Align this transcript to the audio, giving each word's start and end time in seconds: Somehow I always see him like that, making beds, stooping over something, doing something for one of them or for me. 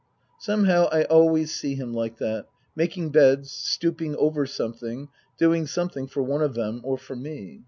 Somehow 0.39 0.87
I 0.91 1.03
always 1.03 1.53
see 1.53 1.75
him 1.75 1.93
like 1.93 2.17
that, 2.17 2.47
making 2.75 3.11
beds, 3.11 3.51
stooping 3.51 4.15
over 4.15 4.47
something, 4.47 5.09
doing 5.37 5.67
something 5.67 6.07
for 6.07 6.23
one 6.23 6.41
of 6.41 6.55
them 6.55 6.81
or 6.83 6.97
for 6.97 7.15
me. 7.15 7.59